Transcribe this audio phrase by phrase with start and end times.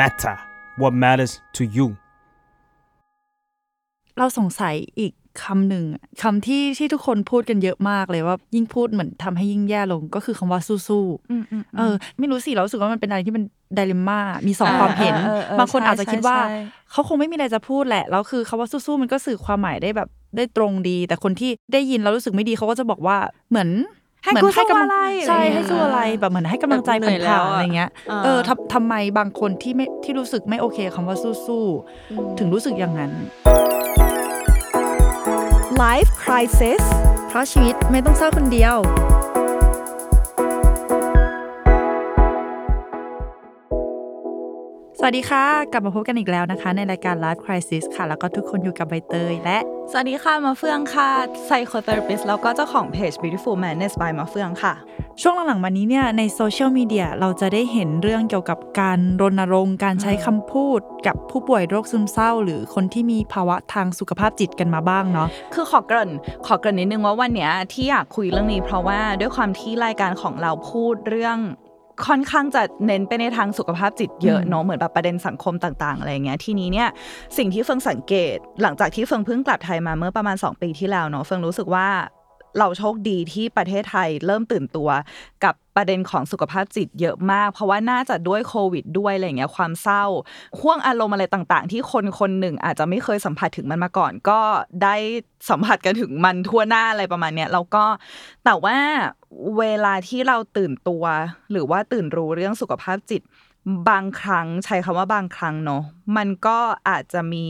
[0.00, 0.36] matter
[0.80, 1.86] what matters to you
[4.18, 5.84] เราสงสัยอีกคำหนึ่ง
[6.22, 15.14] คำที่ที่ทุกคนพูดกันเยอะมากเลยว่า ยิ่งพูดเหมือนทำให้ยิ่งแย่ลงก็คือคำว่าสู้ๆเออ ไม่รู้สิเรารู้สึกว่ามันเป็นอะไรที่มันไดเลม่ามีสองความเห็น
[15.58, 16.36] บางคนอาจจะคิดว่า
[16.90, 23.16] เขาคงไม่มีอะไรจะพูดแหละ แล้วคือคาว่าสู้ๆมันก็สื่อความหมายได้แบบได้ตรงดี แต่คนที่ได้ยินแล้วรู้สึกไม่ดีเขาก็จะบอกว่า
[23.50, 23.68] เหมือน
[24.26, 24.98] ให้เหมืกูนให้กำลัสู้อะไร
[25.28, 33.12] ใช่อะไรอย่างเงี้ยให้สู้อะไรแบบเหมือนให้กำลังใจแบบเหนื่อยแล้ผ่านวๆอะอะไรเงี้ยอ่าเออทำทำไมบางคนที่ไม่ที่รู้สึกไม่โอเคคำว่าสู้ๆถึงรู้สึกอย่างนั้น
[35.82, 36.82] Life Crisis
[37.28, 38.76] เพราะชีวิตไม่ต้องเศร้าคนเดียว
[45.08, 49.58] วัสดีค่ะ กลับมาพบกันอีกแล้วนะคะ ในรายการ Life Crisis ค่ะ แล้วก็ทุกคนอยู่กับใบเตยและ
[49.90, 51.10] สวัสดีค่ะ มาเฟืองค่ะ
[51.46, 54.74] psychotherapist แล้วก็เจ้าของเพจ beautiful madness by มาเฟืองค่ะ
[55.22, 66.10] ช่วงหลังๆมานี้เนี่ยในโซเชียลมีเดียเราจะได้เห็นเรื่องเกี่ยวกับการรณรงค์การใช้คำพูด กับผู้ป่วยโรคซึมเศร้า หรือคนที่มีภาวะทางสุขภาพจิตกันมาบ้างเนาะคือขอเกริ่น
[66.46, 71.38] ขอเกริ่นนิดนึงว่าวันเนี้ยที่อยากคุยเรื่องนี้เพราะว่าด้วยความที่รายการของเราพูดเรื่อง
[72.06, 76.88] ค่อนข้างจะเน้นไปในทางสุขภาพจิตเยอะเนาะเหมือนแบบประเด็นสังคมต่างๆอะไรอย่างเงี้ยทีนี้เนี่ย
[77.36, 81.88] สิ่งที่เฟิงสังเกต หลังจากที่เฟิงเพิ่งกลับไทยมาเมื่อประมาณ 2 ปีที่แล้วเนาะเฟิงรู้สึกว่า
[82.58, 84.88] เราโชคดีที่ประเทศไทยเริ่มตื่นตัว
[85.44, 90.04] กับ ประเด็นของสุขภาพจิตเยอะมาก เพราะว่าน่าจะด้วยโควิดด้วยอะไรอย่างเงี้ยความเศร้า
[90.60, 94.40] ห่วงอารมณ์อะไรต่างๆ ที่คนคนหนึ่งอาจจะไม่เคยสัมผัสถึงมันมาก่อน ก็
[94.82, 94.96] ได้
[95.50, 97.84] สัมผัสกันถึงมันทั่วหน้าอะไรประมาณเนี้ยแล้วก็
[98.44, 98.76] แต่ว่า
[99.58, 101.04] เวลาที่เราตื่นตัว
[101.50, 103.22] หรือว่าตื่นรู้เรื่องสุขภาพจิต
[103.88, 105.82] บางครั้งใช้คำว่าบางครั้งเนาะ
[106.16, 107.46] มันก็อาจจะมี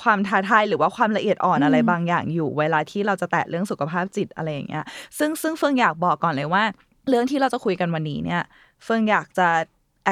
[0.00, 4.84] ความท้าทายหรือว่าความละเอียดอ่อนอะไรบางอย่างอยู่ เวลาที่เราจะแตะเรื่องสุขภาพจิตอะไรอย่างเงี้ย
[5.18, 6.64] ซึ่งซึ่งเฟิงอยากบอกก่อนเลยว่า
[7.08, 8.42] เรื่องที่เราจะคุยกันวันนี้เนี่ย
[8.84, 9.48] เฟิงอยากจะ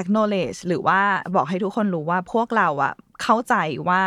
[0.00, 1.00] acknowledge หรือว่า
[1.34, 3.54] บอกให้ทุกคนรู้ว่าพวกเราอะเข้าใจ
[3.88, 4.02] ว่า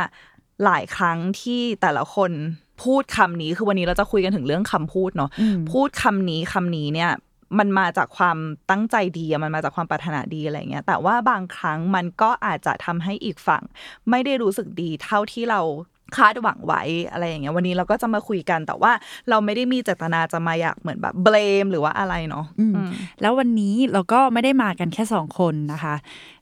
[0.65, 2.31] หลายครั้งที่แต่ละคน
[2.83, 7.11] พูดคำนี้คือวันนี้เราจะคุยกันถึงเรื่องคำพูดเนาะอืมพูดคำนี้คำนี้เนี่ย
[7.59, 8.37] มันมาจากความ
[8.69, 13.63] ตั้งใจดีอะมันมาจากความปรารถนาดีอะไรเงี้ย แต่ว่าบางครั้งมันก็อาจจะทำให้อีกฝั่ง
[14.09, 15.61] ไม่ได้รู้สึกดีเท่าที่เรา
[16.17, 18.91] คาดหวังไว้อะไรอย่างเงี้ยวันนี้เราก็จะมาคุยกันแต่ว่า
[19.29, 22.89] เราไม่ได้มีเจตนาจะมาอยากเหมือนแบบเบลมหรือว่าอะไรเนาะอืมอืม
[23.21, 25.95] แล้ววันนี้เราก็ไม่ได้มากันแค่สองคนนะคะ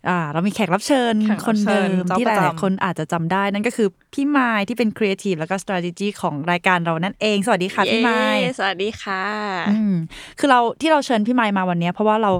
[0.09, 9.23] อ่าเรามีแขกรับเชิญแขกรับคนเดิมเชิญเจ้าที่หประลายจำๆคนอาจจะจำได้นั่นก็คือพี่ไมายที่เป็น Creative แล้วก็ Strategy ของรายการเรานั่นเอง สวัสดีค่ะพี่ไมายเย้สวัสดีค่ะ
[9.69, 9.95] อืม
[10.39, 12.31] คือเราที่เราเชิญพี่ไมายมาวันเนี้ยเพราะว่าเรา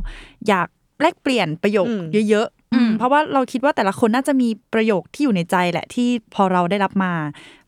[0.47, 0.67] อยาก
[1.01, 7.13] แลกเปลี่ยนประโยคอืมเยอะๆ อืมเพราะว่าเราคิดว่าแต่ละคนน่าจะมีประโยคที่อยู่ในใจแหละที่พอเราได้รับมา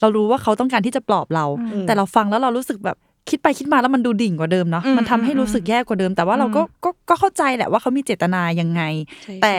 [0.02, 1.46] เรารู้ว่าเขาต้องการที่จะปลอบเรา
[1.88, 2.98] แต่เราฟังแล้วเรารู้สึกแบบ
[3.30, 8.82] คิดไปคิดมาแล้วมันดูดิ่งกว่าเดิมเนาะอืมมันทำให้รู้สึกแย่กว่าเดิม แต่ว่าเราก็ก็ก็เข้าใจแหละว่าเขามีเจตนายังไง
[9.24, 9.56] ใช่แต่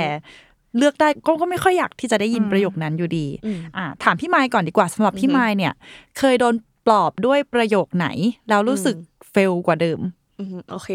[0.79, 5.73] เลือกได้ก็ก็ไม่ค่อยอยากที่จะได้ยินประโยคนั้นอยู่ดีอืมอ่าถามพี่ไมายก่อนดีกว่าสำหรับพี่ไมายเนี่ย
[6.19, 6.55] เคยโดน
[6.87, 8.09] ปลอบด้วยประโยคไหน
[8.49, 8.97] แล้วรู้สึก
[9.31, 10.01] เฟลกว่าเดิม
[10.39, 10.91] อืมโอเค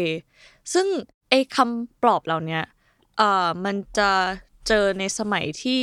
[0.72, 0.86] ซึ่ง
[1.30, 2.62] ไอ้คำปลอบเราเนี่ย
[3.20, 4.10] เอ่อมันจะ
[4.68, 5.82] เจอในสมัยที่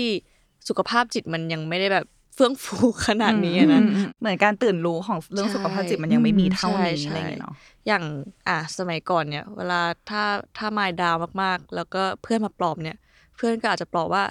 [0.68, 2.06] สุขภาพจิตมันยังไม่ได้แบบ
[2.36, 2.76] เฟื่องฟู
[3.08, 7.54] ขนาดนี้อะนะอืมอืมเหมือนการตื่นรู้ของเรื่องใช่สุขภาพจิตมันยังไม่มีเท่านี้ใช่อะไรอย่างเงี้ยเนาะ
[7.88, 8.04] อย่าง
[8.48, 10.24] อะสมัยก่อนเนี่ย เวลาถ้า
[10.58, 12.98] ถ้ามายดาวมากๆ แล้วก็เพื่อนมาปลอบเนี่ย
[13.36, 14.24] เพื่อนก็อาจจะปลอบว่า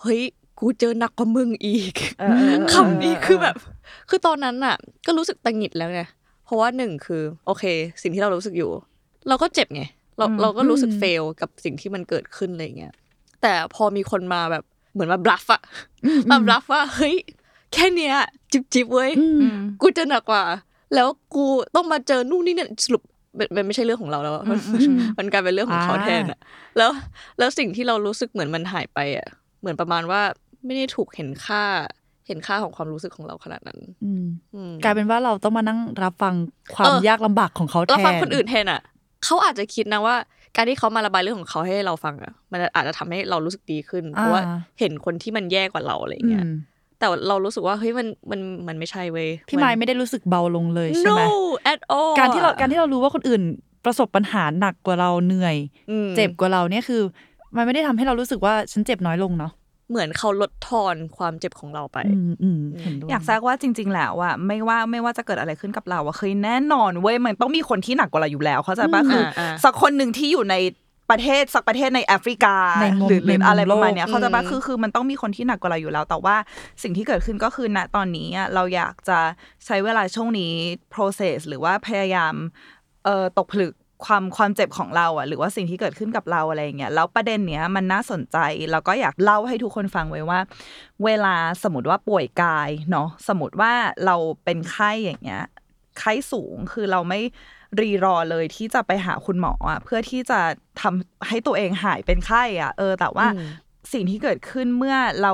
[0.00, 0.22] เฮ้ย
[0.58, 3.56] กูเจอหนักกว่ามึงอีกเออเออเออคำนี้คือแบบ
[4.08, 6.02] คือตอนนั้นน่ะ ก็รู้สึกตังหงิดแล้วไง
[6.44, 7.64] เพราะว่าหนึ่งคือ โอเค
[8.02, 8.70] สิ่งที่เรารู้สึกอยู่
[9.28, 9.82] เราก็เจ็บไง
[10.18, 12.94] เราเราก็รู้สึกเฟลกับสิ่งที่มันเกิดขึ้นอะไรเงี้ย
[13.42, 15.62] แต่พอมีคนมาแบบเหมือนมาบลัฟอะ
[16.30, 17.16] มาบลัฟว่าเฮ้ย
[17.72, 18.14] แค่เนี้ย
[18.52, 19.10] จิบจิบๆเว้ย
[19.80, 20.44] กูเจอหนักกว่า
[20.94, 21.44] แล้วกู
[21.74, 23.02] ต้องมาเจอนู่นนี่เนี่ยสรุป
[23.38, 24.58] มันมันไม่ใช่เรื่องของเราแล้วอะมัน
[25.18, 26.38] มันกลายเป็นเรื่องของเขาอ่าแทนอะ
[26.78, 26.90] แล้ว
[27.38, 29.28] แล้วสิ่งที่เรารู้สึกเหมือนมันหายไปอะ
[29.60, 30.22] เหมือนประมาณว่า
[30.64, 31.62] ไม่ได้ถูกเห็นค่า
[32.26, 36.34] เห็นค่าของความรู้สึกของเราขนาดนั้นอืมอืมกลายเป็นว่าเราต้องมานั่งรับฟัง
[36.74, 38.80] ความเออยากลำบากของเขาแทนเราฟังคนอื่นแทนอะ
[39.24, 40.16] เขาอาจจะคิดนะว่า
[40.56, 44.42] การที่เขามาระบายเรื่องของเขาให้เราฟังอะมันอาจจะทำให้เรารู้สึกดีขึ้น เพราะว่า
[44.80, 46.50] เห็นคนที่มันแย่กว่าเราอะไรอืเงี้ยม
[46.98, 51.30] แต่เรารู้สึกว่าเฮ้ยมันมันมันไม่ใช่เว้ยพี่ไมายไม่ได้รู้สึกเบาลงเลยใช่ไหม no
[51.72, 53.42] at all การที่เราการที่เรารู้ว่าคนอื่น
[53.84, 55.56] ประสบปัญหาหนักกว่าเราเหนื่อย
[55.90, 57.02] อืมเจ็บกว่าเราเนี่ยคือ
[57.56, 59.52] มันไม่ได้ทำให้เรารู้สึกว่าฉันเจ็บน้อยลงเนาะ
[59.90, 70.56] เหมือนเขาลดทอนความเจ็บของเราไปอืมอืมเห็นด้วยอยากแทรกว่าจริง ๆ แล้วอะไม่ว่าไม่ว่าจะเกิดอะไรขึ้นกับเราอะเคยแน่นอนเว้ยมันต้องมีคนที่หนักกว่าเราอยู่แล้วเข้าใจปะคืออาสักคนหนึ่งที่อยู่ใน
[71.10, 76.36] ประเทศสักประเทศในแอฟริกาในมุมหรือหรือในมุมอะไรประมาณเนี้ยโลกเข้าใจปะอืมคือคือมันต้องมีคนที่หนักกว่าเราอยู่แล้ว แต่ว่า
[76.82, 79.18] สิ่งที่เกิดขึ้นก็คือณตอนนี้อะเราอยากจะ
[79.66, 80.52] ใช้เวลาช่วงนี้
[80.94, 82.34] process หรือว่าพยายาม
[83.04, 83.74] เอ่อตกผลึก
[84.04, 88.38] ความความเจ็บของเราอะหรือว่าสิ่งที่เกิดขึ้นกับเราอะไรอย่างเงี้ยแล้วประเด็นเนี้ยมันน่าสนใจ
[88.70, 90.40] แล้วก็อยากเล่าให้ทุกคนฟังไว้ว่า
[91.04, 93.72] เวลาสมมติว่าป่วยกายเนาะสมมติว่า
[94.06, 95.42] เราเป็นไข้อย่างเงี้ย
[95.98, 97.20] ไข้สูงคือเราไม่
[97.80, 100.40] รีรอเลยที่จะไปหาคุณหมออะเพื่อที่จะ
[100.80, 103.48] ทำให้ตัวเองหายเป็นไข้อะเออ แต่ว่าอืม
[103.92, 105.32] สิ่งที่เกิดขึ้นเมื่อเรา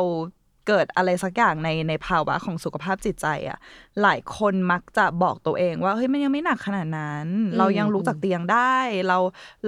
[0.69, 3.59] เกิดอะไรสักอย่างในในภาวะของสุขภาพจิตใจอะ
[4.03, 7.27] หลายคนมักจะบอกตัวเองว่าเฮ้ยมันยังไม่หนักขนาดนั้น
[7.59, 8.75] เรายังลุกจากเตียงได้
[9.09, 9.19] เรา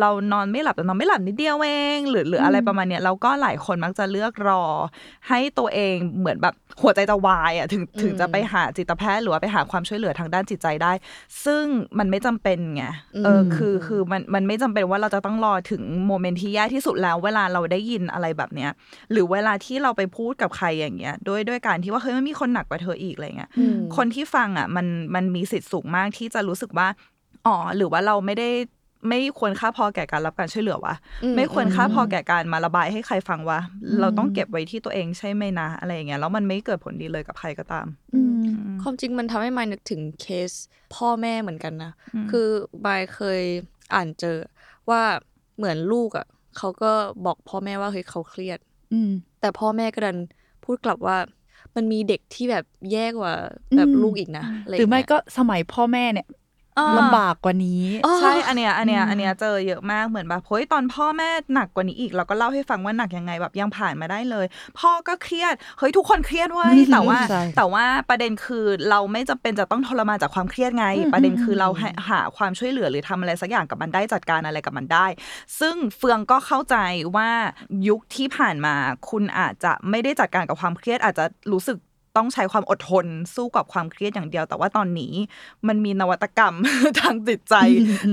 [0.00, 4.64] เรานอนไม่หลับแต่นอนไม่หลับนิดเดียวเองหรือหรืออะไรประมาณเนี้ยเราก็หลายคนมักจะเลือกรอ
[5.28, 10.92] ให้ตัวเองเหมือนแบบหัวใจจะวายอะถึงถึงจะไปหาจิตแพทย์หรือว่าไปหาความช่วยเหลือทางด้านจิตใจได้
[11.44, 11.64] ซึ่ง
[11.98, 12.84] มันไม่จำเป็นไง
[13.24, 18.70] เออคือคือมันมันไม่จำเป็นว่าเราจะต้องรอถึงโมเมนต์ที่แย่ที่สุดแล้วเวลาเราได้ยินอะไรแบบเนี้ย
[19.12, 26.88] หรือเวลาที่เราไปพูดกับใครอย่างเงี้ยด้วยด้วยการที่ว่าเฮ้ยมันมีคนหนักกว่าเธออีกอะไรเงี้ยอืมคนที่ฟังอะมันมันมีสิทธิ์สูงมากที่จะรู้สึกว่า
[27.46, 28.50] อ๋อหรือว่าเราไม่ได้
[29.08, 30.94] ไม่ควรค่าพอแก่การรับการช่วยเหลือวะ
[31.24, 33.60] อืมไม่ควรค่าพอแก่การมาระบายให้ใครฟังวะ
[34.00, 38.44] เราต้องเก็บไว้ที่ตัวเองใช่ไหมนะ อะไรอย่างเงี้ยแล้วมันไม่เกิดผลดีเลยกับใครก็ตามอืม
[38.82, 40.50] ความจริงมันทำให้มายนึกถึงเคส
[40.94, 42.48] พ่อแม่เหมือนกันนะอืมคือ
[42.84, 43.42] มายเคย
[43.94, 44.36] อ่านเจอ
[44.90, 45.02] ว่า
[45.56, 46.26] เหมือนลูกอะ
[46.56, 46.92] เขาก็
[47.26, 48.58] บอกพ่อแม่ว่าเฮ้ยเขาเครียด
[48.92, 49.10] อืม
[49.40, 50.18] แต่พ่อแม่ก็ดัน
[50.64, 51.16] พูดกลับว่า
[51.76, 53.34] มันมีเด็กที่แบบแย่กว่า
[53.76, 56.38] แบบอืมลูกอีกนะะหรือไม่ย่างเงี้ยก็สมัยพ่อแม่เนี่ยอ่า
[56.98, 64.46] ลำบากกว่านี้อ๋อใช่ อันเนี้ย อันเนี้ยอืมอันเนี้ยเจอเยอะมาก เหมือนแบบเฮ้ยตอนพ่อแม่หนักกว่านี้อีก เราก็เล่าให้ฟังว่าหนักยังไงแบบยังผ่านมาได้เลย
[64.78, 75.06] พ่อก็เครียด เฮ้ยทุกคนเครียดเว้ย แต่ว่าใช่แต่ว่าประเด็นคือเราไม่จำเป็นจะต้องทรมานจากความเครียดไงอืมประเด็นคืออมเราหาหาความช่วยเหลือหรือทำอะไรสักอย่างกับมันได้จัดการอะไรกับมันได้
[75.60, 76.76] ซึ่งเฟืองก็เข้าใจ
[77.16, 77.30] ว่า
[77.88, 78.74] ยุคที่ผ่านมา
[79.10, 81.78] คุณอาจจะไม่ได้จัดการกับความเครียดอาจจะรู้สึก
[82.16, 85.14] ต้องใช้ความอดทนสู้กับความเครียดอย่างเดียว แต่ว่าตอนนี้
[85.68, 86.54] มันมีนวัตกรรม
[87.00, 87.54] ทางจิตใจ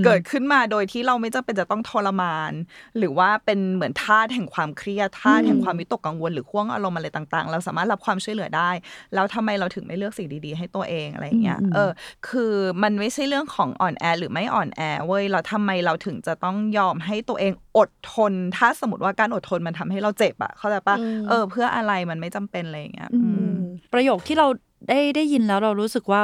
[0.05, 2.51] เกิดขึ้นมาโดยที่เราไม่จำเป็นจะต้องทรมาน
[2.97, 8.71] หรือว่าเป็นเหมือนธาตุแห่งความเครียดธาตุแห่งความวิตกกังวลหรือข่วงอารมณ์อะไรต่าง ๆ เราสามารถรับความช่วยเหลือได้
[9.13, 11.91] แล้วทำไมเราถึงไม่เลือกสิ่งดีๆ ให้ตัวเองอะไรอย่างเงี้ยอืมเออ
[12.27, 23.53] คือมันไม่ใช่เรื่องของอ่อนแอหรือไม่อ่อนแอเว้ยแล้วทำไมเราถึงจะต้องยอมให้ตัวเองอดทน ถ้าสมมติว่าการอดทนมันทำให้เราเจ็บอะเข้าใจปะอืมเออ เพื่ออะไรมันไม่จำเป็นอะไรอย่างเงี้ยอืมอืม
[23.93, 24.47] ประโยคที่เรา
[24.89, 26.21] ได้ได้ยินแล้วเรารู้สึกว่า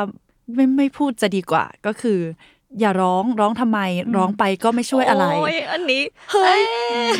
[0.56, 2.20] ไม่ไม่พูดจะดีกว่าก็คือ
[2.80, 3.80] อย่าร้องร้องทำไม
[4.18, 6.62] ร้องไปก็ไม่ช่วยอะไรโอ้ยอันนี้เฮ้ย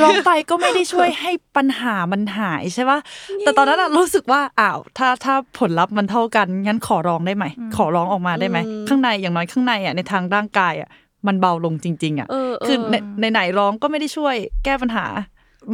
[0.02, 3.00] ร้องไปก็ไม่ได้ช่วยให้ปัญหามันหายใช่ปะ
[3.40, 7.46] แต่ตอนนั้นอะรู้สึกว่าอ้าวถ้าถ้าผลลัพธ์มันเท่ากันงั้นขอร้องได้ไหม
[7.76, 10.90] ขอร้องออกมาได้ไหมอืมข้างในอย่างน้อยข้างในอะในทางร่างกายอะ
[11.28, 14.36] มันเบาลงจริง ๆอะเออเออคือในในไหนร้องก็ไม่ได้ช่วย
[14.66, 15.06] แก้ปัญหา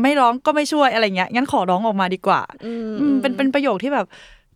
[0.01, 4.05] ไม่ร้องก็ไม่ช่วยอะไรเงี้ยงั้นขอร้องออกมาดีกว่า อืมอืมเป็นเป็นประโยคที่แบบ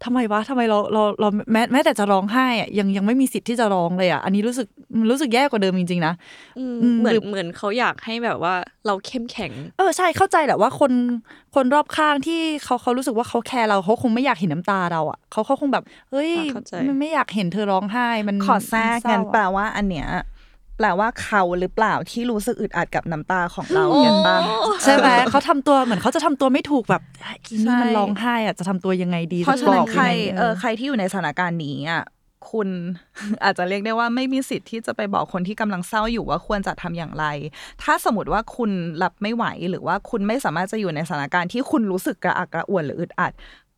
[0.04, 4.68] ทำไมวะทำไมเราเราเราแม้แม้แต่จะร้องไห้อะยังยังไม่มีสิทธิ์ที่จะร้องเลยอะอันนี้รู้สึก
[5.00, 6.14] มันรู้สึกแย่กว่าเดิมจริงๆนะ
[6.60, 8.56] อืมอืมเหมือหรืนอเหมือนเขาอยากให้แบบว่า
[8.88, 10.92] เราเข้มแข็ง เออใช่เข้าใจแหละว่าคน
[11.56, 20.08] คนรอบข้างที่เขาเขารู้สึกว่าเขาแคร์เราเขาคงไม่อยากเห็นน้ำตาเราอะเขาเขาคงแบบเฮ้ยอะเข้าใจมันไม่อยากเห็นเธอร้องไห้มันขอแทรกมัเศร้างั้นแปลอะว่าอันเนี้ย
[20.78, 24.38] แปลว่าเขาหรือเปล่าที่รู้สึกอึดอัดกับน้ำตาของเราเก็ตปะ
[24.84, 27.02] ใช่ไหมเขาทำตัวเหมือนเขาจะทำตัวไม่ถูกแบบ
[27.46, 32.04] อีนี่มันใช่ร้องไห้อะจะทำตัวยังไงดีเพราะฉะนั้นจบใครยังไงเออใครที่อยู่ในสถานการณ์นี้อะ
[32.52, 32.70] คุณ
[33.44, 37.26] อาจจะเรียกได้ว่าไม่มีสิทธิ์ที่จะไปบอกคนที่กำลังเศร้าอยู่ว่าควรจะทำอย่างไร
[37.84, 38.72] ถ้าสมมติว่าคุณ
[39.04, 43.32] รับไม่ไหวหรือว่าคุณไม่สามารถจะอยู่ในสถานการณ์ที่คุณรู้สึกกระอักกระอ่วนหรืออึดอัด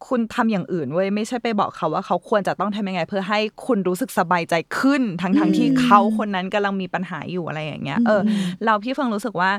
[0.08, 8.32] คุณทำอย่างอื่นเว้ยไม่ใช่ไปบอกเขาว่าเขาควรจะต้องทำยังไง เพื่อให้คุณรู้สึกสบายใจขึ้น ทั้งทั้งที่เขาคนนั้นกำลังมีปัญหาอยู่อะไรอย่างเงี้ยเอออ
[8.66, 9.52] เราพี่เฟิงรู้สึกว่า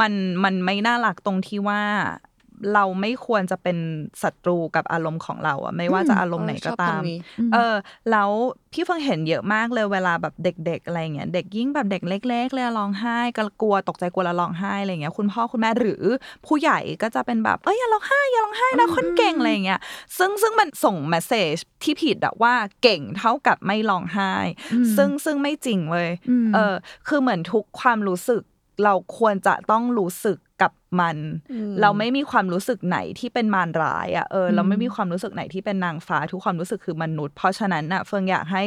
[0.00, 0.12] มัน
[0.44, 1.80] มันไม่น่ารักตรงที่ว่า
[2.74, 3.78] เราไม่ควรจะเป็น
[4.22, 7.18] ศัตรูกับอารมณ์ของเราอะไม่ว่าจะอารมณ์ไหนก็ตาม เออชอบคำนี้
[7.52, 7.74] เออ
[8.10, 8.30] แล้ว
[8.72, 16.02] พี่เฟิงเห็นเยอะมากเลยเวลาแบบเด็ก ๆ อะไรเงี้ยเด็กยิ่งแบบเด็กเล็ก ๆ เลยร้องไห้ก็กลัวตกใจกลัวแล้วร้องไห้อะไรเงี้ยคุณพ่อคุณแม่หรือ
[16.46, 19.80] ผู้ใหญ่ก็จะเป็นแบบเอ้ยอย่าร้องไห้อย่าร้องไห้นะคนเก่งอะไรเงี้ย
[20.18, 24.32] ซึ่งซึ่งมันส่งเมสเซจที่ผิดอะว่าเก่งเท่ากับไม่ร้องไห้
[24.96, 26.74] ซึ่งซึ่งไม่จริงเว้ยอืมเออ
[27.08, 28.42] คือเหมือนทุกความรู้สึก
[28.84, 31.16] เราควรจะต้องรู้สึกกับ มัน
[31.52, 38.62] อืมเราไม่มีความรู้สึกไหนที่เป็นมารร้ายอะเออเราอืมไม่มีความรู้สึกไหนที่เป็นนางฟ้าทุกความรู้สึกคือมนุษย์ เพราะฉะนั้นน่ะเฟิงอยากให้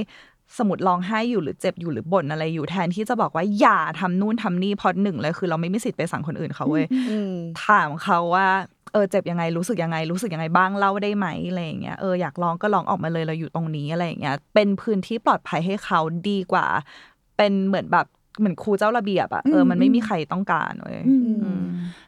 [0.58, 7.34] สมมติร้องไห้อยู่หรือเจ็บอยู่หรือบ่นอะไรอยู่แทนที่จะบอกว่าอย่าทำนู่นทำนี่เพราะหนึ่งเลยคือเราไม่มีสิทธิ์ไปสั่งคนอื่นเขาเว้ยอืม
[7.66, 8.48] ถามเขาว่า
[8.94, 16.66] เออเจ็บยังไงรู้สึกยังไงรู้สึกยังไงบ้างเล่าได้ไหมอะไรอย่างเงี้ยเอออยากร้องก็ร้องออกมาเลยเราอยู่ตรงนี้อะไรอย่างเงี้ยเป็นพื้นที่ปลอดภัยให้เขาดีกว่า
[17.38, 18.08] เป็นเหมือนแบบ
[18.38, 21.64] เหมือนครูเจ้าระเบียบอะเออมันไม่มีใครต้องการเว้ยอืมอืม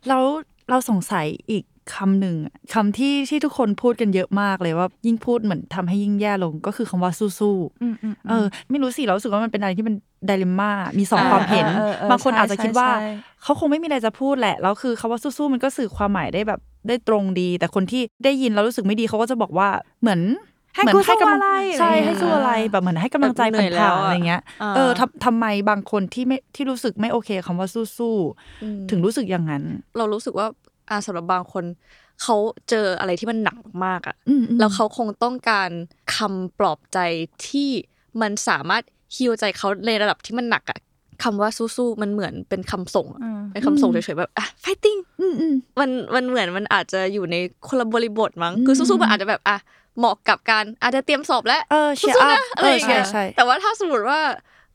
[0.07, 0.23] แล้ว
[0.69, 1.63] เราสงสัยอีก
[1.95, 9.95] คำหนึ่งอะคำที่ที่ทุกคนพูดกันเยอะมากเลยว่ายิ่งพูดเหมือนทำให้ยิ่งแย่ลงก็คือคำว่าสู้ๆเออ ไม่รู้สิเรารู้สึกว่ามันเป็นอะไรที่มัน
[10.27, 13.09] ไดเลม่ามีสองอ่าความเห็นเออเออเออบางคนอาจจะคิดว่าใช่ใช่
[13.43, 19.69] เขาคงไม่มีอะไรจะพูดแหละแล้วคือคำว่าสู้ๆมันก็สื่อความหมายได้แบบได้ตรงดี แต่คนที่ได้ยินแล้วรู้สึกไม่ดีเขาก็จะบอกว่า
[20.01, 20.21] เหมือน
[20.75, 21.49] ให้เหมือนกูให้กำลัสู้อะไร
[21.79, 29.63] ใช่อะไรอย่างเงี้ยให้สู้อะไรแบบเหมือนให้กำลังใจแบบเหนื่อยแล้ผ่านวๆอะอะไรเงี้ยอ่าเออทำทำไมบางคนที่ไม่ที่รู้สึกไม่โอเคคำว่าสู้ๆถึงรู้สึกอย่างนั้น
[29.97, 30.47] เรารู้สึกว่า
[30.89, 31.63] อ่าสำหรับบางคน
[32.21, 32.35] เขา
[32.69, 35.69] เจออะไรที่มันหนักมากๆอะอืมอืมแล้วเขาคงต้องการ
[36.15, 36.99] คำปลอบใจ
[37.47, 37.69] ที่
[38.21, 38.83] มันสามารถ
[39.15, 40.79] ฮิวใจเขาในระดับที่มันหนักอะ
[41.23, 43.21] คำว่าสู้ๆมันเหมือนเป็นคำส่งอะ
[43.51, 47.35] เป็นคำส่งเฉยๆแบบอะ fighting อืมอืมมันมันเหมือนมันอาจจะอยู่ใน
[47.67, 49.57] คนละบริบทมั้งคือสู้ๆมันอาจจะแบบอะ
[49.99, 54.19] เหมาะกับการอาจจะเตรียมสอบแล้วเออเชียร์สู้อัๆนะพอะไรอย่างเงี้ยใช่แต่ว่าถ้าสมมติว่า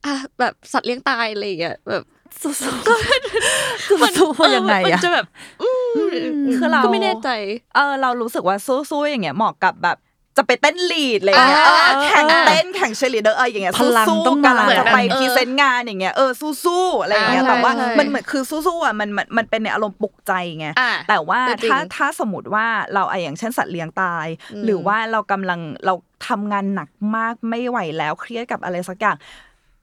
[0.05, 2.03] อะแบบสัตว์เลี้ยงตายอะไรอย่างเงี้ยแบบ
[2.41, 5.25] สู้ๆคือมันสู้ยังไงเมันอะจะแบบ
[5.63, 6.09] อืม
[6.55, 7.29] คือเราก็ไม่แน่ใจ
[7.75, 9.97] เออ เรารู้สึกว่าสู้ๆอย่างเงี้ยเหมาะกับแบบ
[10.37, 16.31] จะไปเต้น lead อะไรอย่างเงี้ยอ่าเออแข่งอ่าเต้นแข่งเชียร์ลีดเดอร์เอออย่างเงี้ยพลังสู้ๆต้องมากำลังจะไปเหมือนแบบ present งานอย่างเงี้ยเออ
[16.65, 25.93] สู้ๆอะไรอย่างเงี้ยอ่าแต่ว่าใช่มันเหมือนคือสู้ๆอะมันมันมันเป็นในอารมณ์ปลุกใจไงอ่าแต่ว่าก็จริงถ้าถ้าสมมติว่าเราอะอย่างเช่นสัตว์เลี้ยงตายอืมหรือว่าเรากำลังเรา
[26.27, 29.17] ทำงานหนักมากไม่ไหวแล้วเครียดกับอะไรสักอย่าง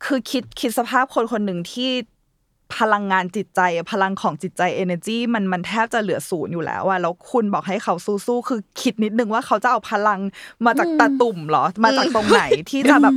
[0.04, 1.90] คือคิดคิดสภาพคนคนหนึ่งที่
[2.78, 7.94] พลังงานจิตใจอะพลังของจิตใจ energy มันมันแทบจะเหลือศูนย์อยู่แล้วอะแล้วคุณบอกให้เขา
[8.26, 10.20] สู้ๆคือคิดนิดนึงว่าเขาจะเอาพลัง
[10.66, 13.14] มาจากตาตุ่มเหรอ มาจากตรงไหนที่จะแบบ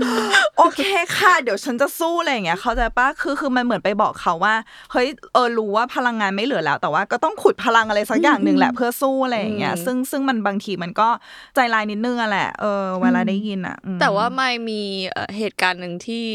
[0.57, 0.81] โอเค
[1.17, 4.55] ค่ะ เดี๋ยวฉันจะสู้อะไรอย่างเงี้ย เขาใจปะคือคือมันเหมือนไปบอกเขาว่า
[4.91, 11.09] เฮ้ยเออรู้ว่าพลังงานไม่เหลือแล้ว แต่ว่าก็ต้องขุดพลังอะไรสักอย่างหนึ่งแหละเพื่อสู้อะไรอย่างเงี้ยอืมซึ่งซึ่งมันบางทีมันก็
[11.55, 16.25] ใจลายนิดนึงอะแหละเออเวลาได้ยินอะอืมแต่ว่าไม่มีเอ่อเหตุการณ์หนึ่งที่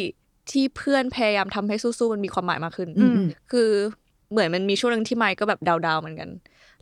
[0.52, 3.16] ที่เพื่อนพยายามทำให้สู้ๆมันมีความหมายมากขึ้นอืม
[3.52, 3.69] คือ
[4.30, 6.30] เหมือนมันมีช่วงหนึ่งที่ไมค์ก็แบบดาวๆเหมือนกัน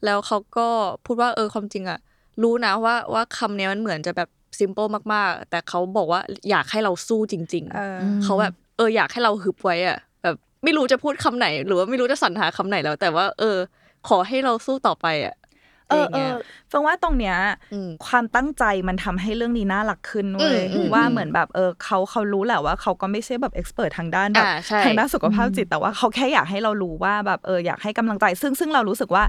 [0.05, 0.69] แล้วเขาก็
[1.07, 1.99] พูดว่าเออความจริงอะ
[2.43, 6.21] รู้นะว่าว่าคำเนี้ยมันเหมือนจะแบบซิมเปิลมากๆ แต่เขาบอกว่า
[6.51, 13.57] อยากให้เราสู้จริงเออๆเขาแบบเอออยากให้เราฮึบไว้อะแบบไม่รู้จะพูดคำไหน หรือว่าไม่รู้จะสรรหาคำไหนแล้ว แต่ว่า เออ
[14.09, 16.37] ขอให้เราสู้ต่อไปอะเออไรเองี้ยอ
[16.69, 17.37] เฟิงว่าตรงเนี้ย
[17.73, 29.25] อืมความตั้งใจมันทำให้เรื่องนี้น่ารักขึ้นเว้ยอืมอืมว่าอืมเหมือนแบบเออเขาเขารู้แหละว่าเขาก็ไม่ใช่แบบ expert ทางด้านแบบอ่าใช่ทางด้านสุขภาพจิตแต่ว่าเขาแค่อยากให้เรารู้ว่าแบบเอออยากให้กำลังใจ ซึ่งซึ่งเรารู้สึกว่า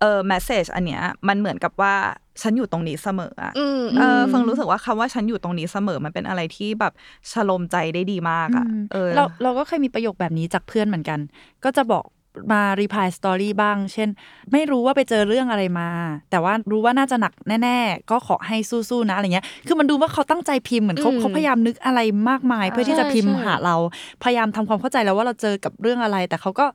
[0.00, 1.94] เออ message อันเนี้ยมันเหมือนกับว่า
[2.42, 6.92] ฉันอยู่ตรงนี้เสมออะอืมเออเฟิงรู้สึกว่าคำว่าฉันอยู่ตรงนี้เสมอมันเป็นอะไรที่แบบ
[7.30, 11.18] ชโลมใจได้ดีมากอะเออเราเราก็เคยมีประโยคแบบนี้จากเพื่อนเหมือนกัน
[11.64, 12.04] ก็จะบอก
[12.52, 14.08] มา reply story บ้าง เช่น
[14.52, 15.88] ไม่รู้ว่าไปเจอเรื่องอะไรมา
[16.30, 23.76] แต่ว่ารู้ว่าน่าจะหนักแน่ ๆ ก็ขอให้สู้ๆนะอะไรเงี้ย คือมันดูว่าเขาตั้งใจพิมพ์เหมือนเขาอืมเขาพยายามนึกอะไรมากมาย เพื่อที่จะพิมพ์ใช่หาเรา
[24.22, 26.66] พยายามทำความเข้าใจแล้วว่าเราเจอกับเรื่องอะไร แต่เขาก็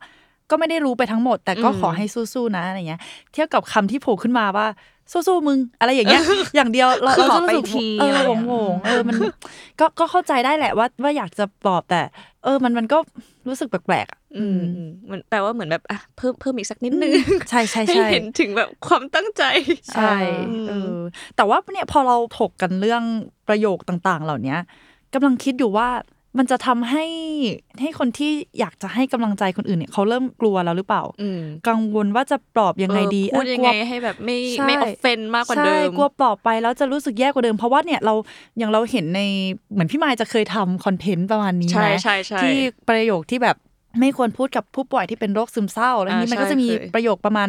[0.50, 3.00] ก็ไม่ได้รู้ไปทั้งหมด แต่ก็อืมขอให้สู้ๆนะอะไรเงี้ย
[3.32, 4.66] เทียบกับคำที่โผล่ขึ้นมาว่า
[5.12, 6.22] สู้ๆมึง อะไรอย่างเงี้ย
[6.56, 9.16] อย่างเดียวเราคือเราขอจะรู้สึกไปทีเออะไรออย่างโงเงี้ยงๆเออมัน
[9.80, 12.00] ก็ก็เข้าใจได้แหละว่าว่าอยากจะปลอบแต่
[12.44, 12.98] เออมันมันก็
[13.48, 17.12] รู้สึกแปลกๆอะอืมอืมมันแปลว่าเหมือนแบบอะเพิ่มเพิ่มอีกสักนิดนึง
[17.50, 19.42] ใช่ใช่ให้ใช่เห็นถึงแบบความตั้งใจ
[19.94, 20.14] ใช่
[20.50, 20.98] อืมเออ
[21.36, 23.02] แต่ว่าเนี่ยพอเราถกกันเรื่อง
[23.48, 24.56] ประโยคต่าง ๆ เหล่านี้
[25.14, 25.88] กำลังคิดอยู่ว่า
[26.38, 27.04] มันจะทำให้
[27.80, 38.14] ให้คนที่อยากจะให้กำลังใจคนอื่นเนี่ยเขาเริ่มกลัวแล้วหรือเปล่าอืมกังวลว่าจะปลอบยังไงดีเออพูดเออยักงลัวไงให้แบบไม่ใช่ไม่ออฟเฟนมากกว่าเดิมใช่กลัวปลอบไปแล้วจะรู้สึกแย่กว่าเดิมเพราะว่าเนี่ยเรา
[38.58, 39.20] อย่างเราเห็นใน
[39.72, 42.56] เหมือนพี่มายจะเคยทำคอนเทนต์ประมาณนี้ใช่ไหมใช่ใช่ที่
[42.88, 43.56] ประโยคที่แบบ
[43.98, 47.48] ไม่ควรพูดกับผู้ป่วยที่เป็นโรคซึมเศร้าแล้วอ่านี้มันก็ใช่จะมีเคยประโยคประมาณ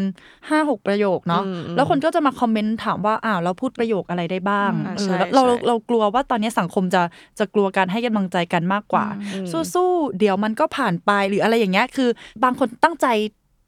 [0.49, 7.01] ห้าหกประโยคเนาะอืมอืมแล้วคนก็จะมาคอมเมนต์ถามว่าอ้าวเราพูดประโยคอะไรได้บ้างอ่าเออใช่แล้วเราใช่เราเรากลัวว่าตอนนี้สังคมจะ
[7.39, 12.09] จะกลัวการให้กำลังใจกันมากกว่าอืมสู้ๆเดี๋ยวมันก็ผ่านไปหรืออะไรอย่างเงี้ยคือ
[12.43, 13.07] บางคนตั้งใจ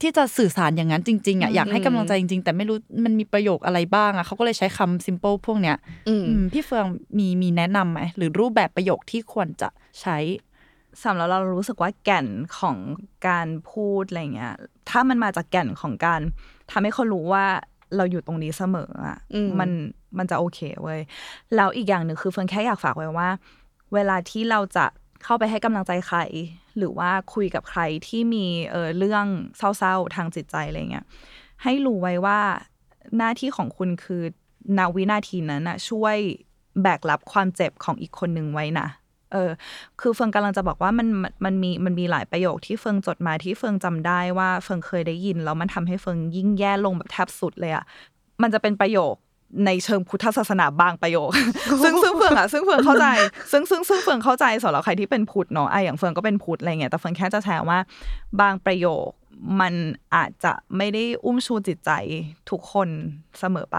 [0.02, 5.78] ที่จะสื่อสารอย่างนั้นจริง ๆอะอยากให้กำลังใจจริง ๆ แต่ไม่รู้มันมีประโยคอะไรบ้างอะเขาก็เลยใช้คำ simple พวกเนี้ย
[6.08, 6.86] อืมอืมพี่เฟือง
[7.18, 9.70] มีมีแนะนำไหมหรือรูปแบบประโยคที่ควรจะ
[10.02, 10.18] ใช้
[11.04, 12.28] สำหรับเรารู้สึกว่าแก่น
[12.60, 12.78] ของ
[13.28, 14.54] การพูดอะไรเงี้ย
[14.90, 16.22] ถ้ามันมาจากแก่นของการ
[16.72, 17.46] ทำให้เขารู้ว่า
[17.96, 19.70] เราอยู่ตรงนี้เสมออะอืมมัน
[20.18, 21.02] มันจะโอเคเว้ย
[21.56, 23.30] แล้วอีกอย่างหนึ่งคือเฟิร์นแค่อยากฝากไว้ว่า
[23.94, 24.86] เวลาที่เราจะ
[25.24, 26.20] เข้าไปให้กำลังใจใคร
[26.78, 29.26] หรือว่าคุยกับใครที่มีเออเรื่อง
[29.58, 31.06] เศร้าๆทางจิตใจอะไรเงี้ย
[31.64, 32.40] ให้รู้ไว้ว่า
[33.18, 34.24] หน้าที่ของคุณคือ
[34.78, 36.18] ณ วินาทีนั้นน่ะช่วย
[36.82, 38.88] แบกรับความเจ็บของอีกคนหนึ่งไว้นะ
[39.34, 39.52] เออ
[40.00, 41.08] คือเฟิงกำลังจะบอกว่ามัน
[41.46, 47.84] มันมีมันมีหลายประโยคที่เฟิงจดมาที่เฟิงจำได้ว่าเฟิงเคยได้ยินแล้วมันทำให้เฟิงยิ่งแย่ลงแบบแทบทรุดเลยอะ
[48.42, 49.16] มันจะเป็นประโยค
[49.66, 51.30] ในเชิงพุทธศาสนาบางประโยค
[51.84, 53.08] ซึ่งซึ่งเฟิงอะซึ่งเฟิงเข้าใจ
[53.52, 57.80] ซึ่งซึ่งซึ่งเฟิงเข้าใจสำหรับใครที่เป็นพุทธเนาะไอะอย่างเฟิงก็เป็นพุทธอะไรเงี้ยแต่เฟิงแค่จะแชร์ว่า
[58.42, 59.10] บางประโยค
[59.62, 59.74] มัน
[60.16, 61.92] อาจจะไม่ได้อุ้มชูจิตใจ
[62.50, 62.90] ทุกคน
[63.40, 63.78] เสมอไป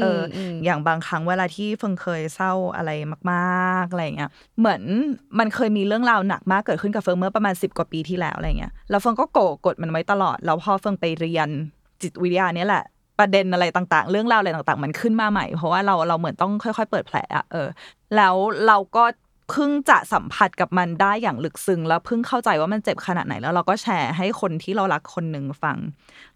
[0.00, 2.90] เอออมอย่างบางครั้งเวลาที่เฟิงเคยเศร้าอะไร
[3.32, 4.82] มากๆอะไรเงี้ย เหมือน
[5.38, 11.48] มันเคยมีเรื่องราวหนักมากเกิดขึ้นกับเฟิงเมื่อประมาณสิบกว่าปีที่แล้วอะไรเงี้ย แล้วเฟิงก็ก็กดมันไว้ตลอด แล้วพอเฟิงไปเรียน
[12.02, 12.84] จิตวิทยาเนี่ยแหละ
[13.18, 17.68] ประเด็นอะไรต่างๆ เรื่องราวอะไรต่างๆ มันขึ้นมาใหม่ เพราะว่าเราเราเหมือนต้องค่อย ๆ เปิดแผลอะเออ
[18.16, 18.34] แล้ว
[18.66, 19.04] เราก็
[19.50, 25.78] เพิ่งจะสัมผัสกับมันได้อย่างลึกซึ้งแล้วเพิ่งเข้าใจว่ามันเจ็บขนาดไหนแล้วเราก็แชร์ให้คนที่เรารักคนหนึ่งฟัง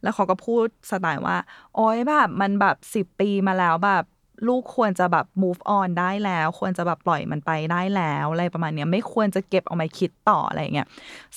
[0.02, 1.36] แล้วเขาก็พูดสไตล์ว่า
[1.74, 4.04] โอ้ยแบบมันแบบสิบปีมาแล้วแบบ
[4.46, 10.88] ลูกควรจะแบบ move on ได้แล้ว ควรจะแบบปล่อยมันไปได้แล้วอะไรประมาณเนี้ยไม่ควรจะเก็บเอามาคิดต่ออะไรเงี้ย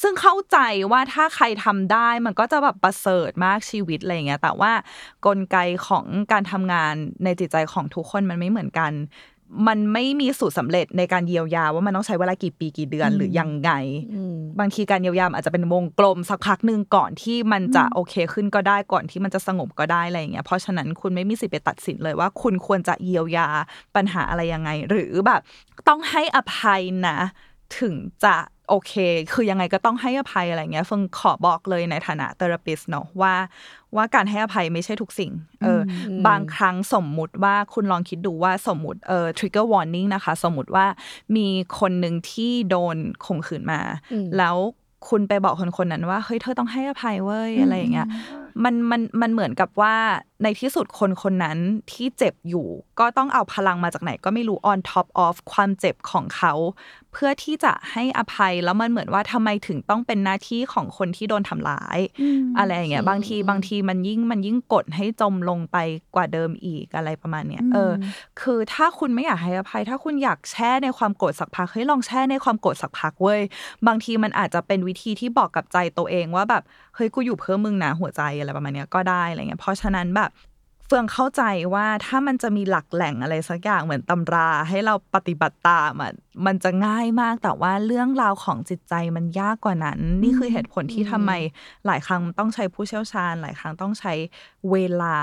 [0.02, 0.58] ซึ่งเข้าใจ
[0.92, 4.72] ว่าถ้าใครทำได้มันก็จะแบบประเสริฐมากชีวิตอะไรเงี้ยแต่ว่า
[5.26, 6.94] กลไกของการทำงาน
[7.24, 8.92] ในจิตใจของทุกคนมันไม่เหมือนกัน
[9.68, 13.72] มันไม่มีสูตรสำเร็จในการเยียวยาว่ามันต้องใช้เวลากี่ปีกี่เดือนหรือยังไง
[14.14, 23.48] อืมบางทีการเยียวยาอาจจะเป็นวงกลมสักพักหนึ่งก่อนที่มันจะโอเคขึ้นก็ได้ก่อนที่มันจะสงบก็ได้อะไรอย่างเงี้ยเพราะฉะนั้นคุณไม่มีสิทธิ์ไปตัดสินเลยว่า คุณควรจะเยียวยา
[23.96, 25.42] ปัญหาอะไรยังไง หรือแบบ
[25.88, 27.18] ต้องให้อภัยนะ
[27.80, 28.36] ถึงจะ
[28.70, 28.94] โอเค
[29.34, 33.36] คือยังไงก็ต้องให้อภัยอะไรเงี้ยเฟิงขอบอกเลยในฐานะเทอราปิสเนาะว่า
[33.96, 35.32] ว่าการให้อภัยไม่ใช่ทุกสิ่ง
[35.64, 40.86] เอออมบางครั้งสมมุติว่าคุณลองคิดดูว่าสมมติเออ trigger warning นะคะ สมมติว่า
[41.36, 41.48] มี
[41.80, 43.82] คนหนึ่งที่โดนข่มขืนมา
[44.14, 44.58] อืมแล้ว
[45.10, 48.08] คุณไปบอกคนคนนั้นว่าเฮ้ยเธอต้องให้อภัยเว้ยอะไรอย่างเงี้ย
[48.64, 49.96] มันมันมันเหมือนกับว่า
[50.44, 51.58] ในที่สุดคนคนนั้น
[51.92, 52.68] ที่เจ็บอยู่
[53.00, 56.54] ก็ต้องเอาพลังมาจากไหนก็ไม่รู้ on top of ความเจ็บของเขา
[57.14, 62.00] เพื่อที่จะให้อภัยแล้วมันเหมือนว่าทำไมถึงต้องเป็นหน้าที่ของคนที่โดนทำร้าย
[62.58, 65.78] อะไรอย่างเงี้ยบางทีบางทีมันยิ่งมันยิ่งกดให้จมลงไป
[66.16, 67.92] กว่าเดิมอีกอะไรประมาณเนี้ยเออ
[68.42, 73.42] คือถ้าคุณไม่อยากให้อภัย ถ้าคุณอยากแช่ในความโกรธสักพักเฮ้ยลองแช่ในความโกรธสักพักเว้ย
[73.88, 76.64] บางทีมันอาจจะเป็นวิธีที่บอกกับใจตัวเองว่าแบบ
[76.96, 80.32] เฮ้ยกูอยู่เพื่อมึงนะหัวใจอะไรประมาณเนี้ยก็ได้อะไรเงี้ยเพราะฉะนั้นแบบ
[80.86, 86.12] เฟืองเข้าใจว่าถ้ามันจะมีหลักแหล่งอะไรสักอย่างเหมือนตำราให้เราปฏิบัติตามอะ
[86.46, 91.32] มันจะง่ายมากแต่ว่าเรื่องราวของจิตใจมันยากกว่านั้น นี่คือเหตุผลที่ทำไม
[91.86, 94.14] หลายครั้งต้องใช้ผู้เชี่ยวชาญ หลายครั้งต้องใช้
[94.72, 95.16] เวลา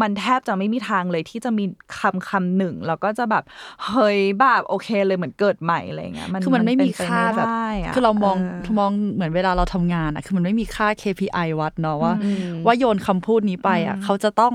[0.00, 1.64] มันแทบจะไม่มีทางเลยที่จะมี
[1.98, 3.44] คำคำหนึ่งแล้วก็จะแบบ
[3.86, 8.36] เฮ้ยแบบโอเคเลยเหมือนเกิดใหม่อะไรเงี้ยมันคือมันไม่มีเป็ปค่าแบบได้ะคือเรามอง
[8.74, 14.54] เมองเหมือนเวลาเราทำงานอะคือมันไม่มีค่า KPI วัดเนาะว่าอืมว่าโยนคำพูดนี้ไปอะเขาจะต้อง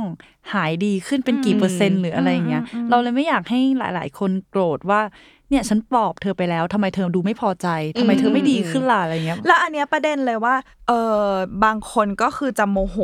[0.53, 5.01] หายดีขึ้นเป็นกี่เปอร์เซ็นต์หรืออะไรอย่างเงี้ยเราเลยไม่อยากให้หลาย ๆ คนโกรธว่า
[5.49, 7.67] เนี่ยฉันปลอบเธอไปแล้วทำไมเธอดูไม่พอใจ
[7.99, 10.55] ทำไมเธอไม่ดีขึ้นล่ะอะไรเงี้ย แล้วอันเนี้ยประเด็นเลยว่า
[10.87, 11.25] เออ
[11.65, 12.97] บางคนก็คือจะโมโห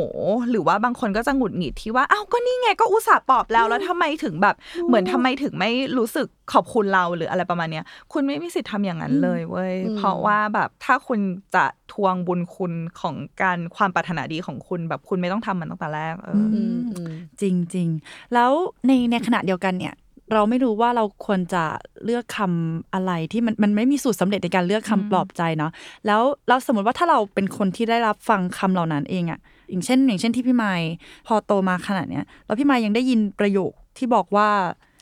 [0.50, 4.54] หรือว่าบางคนก็จะหงุดหงิดที่ว่าอ้าวก็นี่ไงก็อุตส่าห์ปลอบแล้วแล้วทำไมถึงแบบ
[4.86, 11.20] เหมือนทำไมถึงไม่รู้สึกขอบคุณเราหรืออะไรประมาณเนี้ย คุณไม่มีสิทธิ์ทำอย่างนั้นเลยเว้ยอืมเพราะว่าแบบถ้าคุณ
[11.54, 18.50] จะทวงบุญคุณของการความปรารถนาดีของคุณแบบคุณไม่ต้องทำมันตั้งแต่แรกเออออืมอืมจริงจริงๆแล้ว
[18.86, 19.94] ในในขณะเดียวกันเนี่ย
[20.32, 21.64] เราไม่รู้ว่าเราควรจะ
[22.04, 25.72] เลือกคำอะไรที่มันมันไม่มีสูตรสำเร็จในการเลือกคำปลอบใจเนาะ
[26.06, 30.88] แล้วเราสมมติว่าถ้าเราเป็นคนที่ได้รับฟังคำเหล่านั้นเองอะอย่างเช่น อย่างเช่นที่พี่ไมค์
[31.26, 34.48] พอโตมาขนาดเนี้ยแล้วพี่ไมค์ยังได้ยินประโยคที่บอกว่า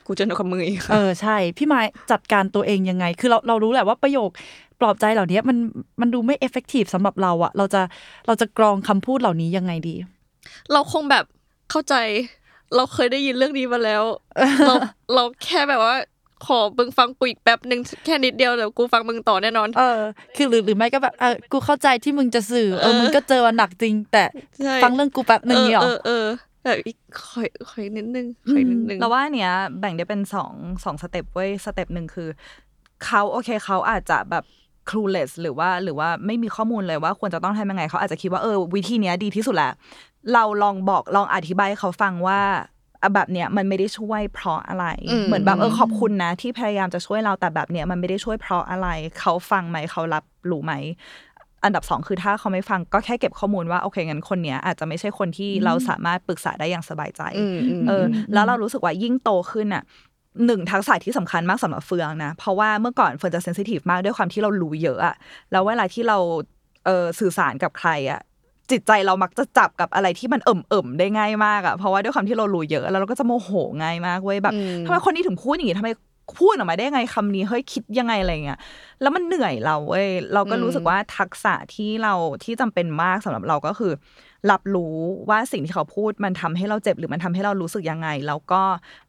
[0.06, 1.80] กูจะนกกับมืออีกเออใช่ พี่ไม้
[2.10, 4.30] จัดการตัวเองยังไง คือเราเรารู้แหละว่าประโยค
[4.80, 5.56] ปลอบใจเหล่านี้มัน
[6.00, 7.82] มันดูไม่เอฟเฟกตีฟสำหรับเราอะเราจะ
[8.26, 9.94] เราจะกรองคำพูดเหล่านี้ยังไงดี
[10.72, 11.24] เราคงแบบ
[11.70, 11.94] เข้าใจ
[12.76, 14.02] เราเคยได้ยินเรื่องนี้มาแล้ว
[14.66, 14.74] เรา
[15.14, 15.96] เราแค่แบบว่า
[16.46, 20.00] ขอมึงฟังกูอีกแป๊บหนึ่งแค่นิดเดียวเดี๋ยวกูฟังมึงต่อแน่นอน เออ
[20.36, 24.24] คือหรือหรือไม่ก็แบบเออกูเข้าใจที่มึงจะสื่อเออมึงก็เจอวันหนักจริง แต่
[24.62, 26.26] ใช่ฟังเรื่องกูแป๊บหนึ่งเนี่ยหรเอออเออ
[26.62, 30.52] เออแบบอีกขอขออีกนิดนึงขออีกนิดนึงเราว่าอันเนี้ยแบ่งได้เป็นสอง
[30.84, 32.28] สองสเต็ปเว้ยสเต็ปหนึ่งคือ
[33.04, 34.44] เขาโอเคเขาอาจจะแบบ
[34.90, 39.72] clueless หรือว่าหรือว่าไม่มีข้อมูลเลยว่าควรจะต้องทำยังไงเขาอาจจะคิดว่าเออวิธีเนี้ยดีที่สุดแหละ
[40.34, 42.40] เราลองบอกลองอธิบายให้เขาฟังว่า
[43.02, 48.88] อะแบบเนี้ยมันไม่ได้ช่วยเพราะอะไรอืมเหมือนแบบเออขอบคุณนะ ที่พยายามจะช่วยเราแต่แบบเนี้ยมันไม่ได้ช่วยเพราะอะไร
[49.20, 50.72] เขาฟังไหมเขารับรู้ไหม
[51.64, 59.82] อันดับสองคือถ้าเขาไม่ฟังก็แค่เก็บข้อมูลว่าโอเคงั้นคนเนี้ยอาจจะไม่ใช่คนที่เราสามารถปรึกษาได้อย่างสบายใจอืมอืมเออ แล้วเรารู้สึกว่ายิ่งโตขึ้นอะ
[60.46, 65.16] หนึ่งทักษะที่สำคัญมากสำหรับเฟืองนะ เพราะว่าเมื่อก่อนเฟืองจะเซนซิทีฟมากด้วยความที่เรารู้เยอะอะ
[65.52, 66.18] แล้วเวลาที่เรา
[66.86, 68.20] เออสื่อสารกับใครอะ
[68.72, 73.50] จิตใจเรามักจะจับกับอะไรที่มันเอิ่มๆได้ง่ายมากอะเพราะว่าด้วยความที่เรารู้เยอะแล้วเราก็จะโมโห
[73.82, 75.90] ง่ายมากเว้ยแบบอืมทำไมคนนี้ถึงพูดอย่างนี้ทำไม
[76.38, 78.58] พูดออกมาได้ยังไงคำนี้เฮ้ยคิดยังไงอะไรเงี้ย
[79.00, 83.92] แล้วมันเหนื่อยเราเว้ยเราก็รู้สึกว่าทักษะที่เราที่จำเป็นมากสำหรับเราก็คือ
[84.50, 84.96] รับรู้
[85.28, 88.62] ว่าสิ่งที่เขาพูดมันทำให้เราเจ็บหรือมันทำให้เรารู้สึกยังไง แล้วก็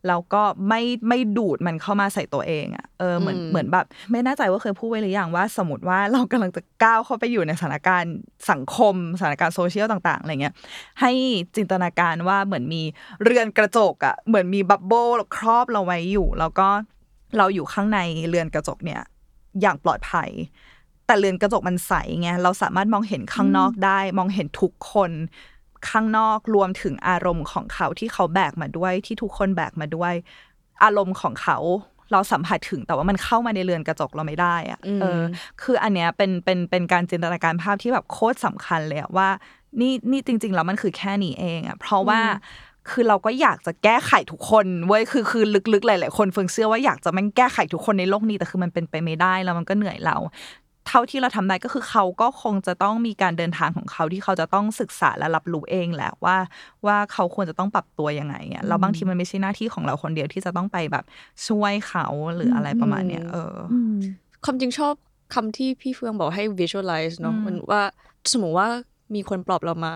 [0.08, 8.14] แล้วก็ไม่ไม่ดูดมันเข้ามาใส่ตัวเองอะเออเหมือนอืมเหมือนแบบ ไม่แน่ใจว่าเคยพูดไว้หรือยังว่า สมมติว่าเรากำลังจะก้าวเข้าไปอยู่ในสถานการณ์
[8.52, 10.54] สังคมสถานการณ์โซเชียลต่างๆอะไรเงี้ย
[11.02, 11.12] ให้
[11.56, 12.82] จินตนาการว่าเหมือนมี
[13.24, 16.68] เรือนกระจกอะเหมือนมีบับเบิลครอบเราไว้อยู่ แล้วก็
[17.38, 19.02] เราอยู่ข้างในเรือนกระจกเนี่ย
[19.62, 20.30] อย่างปลอดภัย
[21.06, 25.12] แต่เรือนกระจกมันใสไงเราสามารถมองเห็นข้างนอกได้ มองเห็นทุกคน
[25.90, 30.14] ข้างนอกรวมถึงอารมณ์ของเขาที่เขาแบกมาด้วย ที่ทุกคนแบกมาด้วย
[30.84, 31.58] อารมณ์ของเขา
[32.12, 35.22] เราสัมผัสถึงแต่ว่ามันเข้ามาในเรือนกระจกเราไม่ได้อะอืมเออ
[35.62, 39.30] คืออันเนี้ยเป็นเป็นเป็นการจินตนาการภาพที่แบบโคตรสำคัญเลยอะว่า
[39.82, 42.22] นี่นี่จริง ๆ แล้วมันคือแค่นี้เองอะเพราะว่า
[42.90, 50.16] คือเราก็อยากจะแก้ไขทุกคนเว้ยคือคือลึกๆหลายๆคนเฟิงเชื่อว่าอยากจะมันแก้ไขทุกคนในโลกนี้แต่คือมันเป็นไปไม่ได้แล้วมันก็เหนื่อยเรา
[50.88, 56.38] เท่าที่เราทำได้ก็คือเขาก็คงจะต้องมีการเดินทางของเขาที่เขาจะต้องศึกษาและรับรู้เองแหละว่า
[56.86, 61.06] ว่าเขาควรจะต้องปรับตัวยังไงอะแล้วบางทีมันไม่ใช่หน้าที่ของเราคนเดียวที่จะต้องไปแบบ
[61.48, 63.98] ช่วยเขาหรืออะไรประมาณเนี้ยเออออืม
[64.46, 64.94] ความจริงชอบ
[65.34, 67.84] คำที่พี่เฟืองบอกให้ visualize เนาะอืมมันว่า
[68.32, 68.70] สมมติว่า
[69.16, 69.94] มีคนปลอบเรามา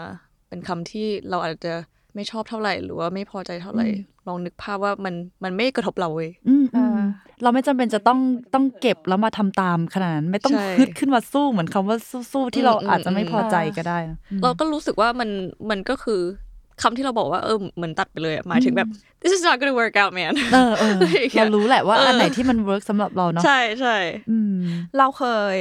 [0.49, 1.73] เป็นคำที่เราอาจจะ
[2.15, 3.87] ไม่ชอบเท่าไหร่ หรือว่าไม่พอใจเท่าไหร่
[4.27, 6.94] ลองนึกภาพว่ามันมันไม่กระทบเราเว้ยอืมอืม
[7.43, 8.19] เราไม่จำเป็นจะต้อง
[8.53, 11.97] ต้องเก็บแล้วมาทำตามขนาดนั้น ไม่ต้องใช่ฮึดขึ้นมาสู้เหมือนคำว่า
[12.31, 15.29] สู้ๆที่เราอืมอืมอาจจะไม่พอใจก็ได้นะเราก็รู้สึกว่ามัน
[15.69, 16.21] มันก็คือ
[16.81, 18.87] คำที่เราบอกว่าเออเหมือนตัดไปเลยอะหมายถึงแบบ
[19.21, 23.97] this is not gonna work out man เออเอออะไรอย่างเงี้ยเรารู้แหละว่าเอออัอันไหนที่มันเวิร์กสำหรับเราเนาะใช่ใช่
[24.31, 24.59] อืม
[24.97, 25.23] เราเค
[25.55, 25.57] ย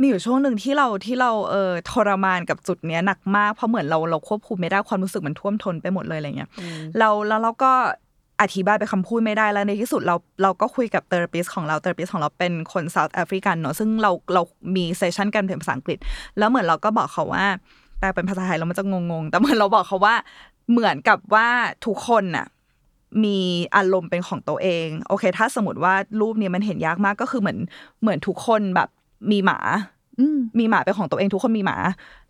[0.00, 6.50] มีอยู่ช่วงหนึ่งที่เราที่เราเออทรมานกับจุดเนี้ยหนักมากเพราะเหมือนเราเราควบคุมไม่ได้ความรู้สึกมันท่วมท้นไปหมดเลยอะไรเงี้ย
[6.98, 7.72] เราแล้วเราก็
[8.42, 14.42] อธิบายเป็นคำพูดไม่ได้แล้วในที่สุดเราเราก็คุยกับ therapist ของเรา therapist ของเราเป็นคน South African เนอะซึ่งเราเรา
[14.76, 15.98] มีเซสชันกันเป็นภาษาอังกฤษ
[16.38, 17.46] แล้วเหมือนเราก็บอกเขาว่า
[18.00, 20.14] แต่เป็นภาษาไทยแล้วมันจะงงๆแต่เหมือนเราบอกเขาว่า
[20.70, 21.48] เหมือนกับว่า
[21.86, 22.46] ทุกคนน่ะ
[23.24, 23.38] มี
[23.76, 27.58] อารมณ์เป็นของตัวเอง โอเค ถ้าสมมติว่ารูปนี้มันเห็นยากมากก็คือเหมือน
[28.02, 28.88] เหมือนทุกคนแบบ
[29.30, 29.58] มีหมา
[30.36, 31.76] มมีหมาเป็นของตัวเองทุกคนมีหมา